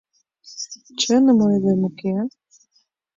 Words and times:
Чыным 1.01 1.39
ойлем, 1.47 1.81
уке? 1.87 2.15